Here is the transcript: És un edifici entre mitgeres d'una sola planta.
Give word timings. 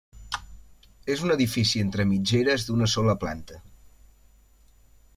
És 1.15 1.21
un 1.25 1.33
edifici 1.35 1.83
entre 1.87 2.07
mitgeres 2.13 2.67
d'una 2.71 2.91
sola 2.97 3.19
planta. 3.27 3.63